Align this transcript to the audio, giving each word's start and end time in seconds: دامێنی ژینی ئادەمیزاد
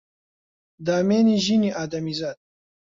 دامێنی 0.87 1.37
ژینی 1.45 1.71
ئادەمیزاد 1.77 2.37